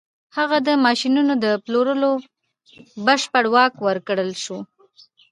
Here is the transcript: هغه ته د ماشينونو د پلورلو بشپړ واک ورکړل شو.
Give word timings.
هغه 0.37 0.57
ته 0.61 0.65
د 0.67 0.69
ماشينونو 0.85 1.33
د 1.45 1.45
پلورلو 1.63 2.11
بشپړ 3.05 3.43
واک 3.53 3.73
ورکړل 3.87 4.31
شو. 4.43 4.57